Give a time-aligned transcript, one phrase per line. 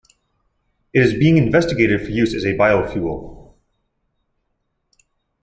[0.95, 3.53] It is being investigated for use as a biofuel.